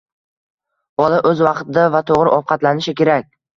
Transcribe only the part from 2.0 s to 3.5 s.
to‘g‘ri ovqatlanishi kerak.